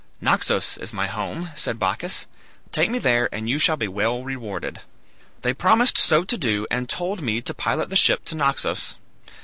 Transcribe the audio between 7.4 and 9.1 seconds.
to pilot the ship to Naxos.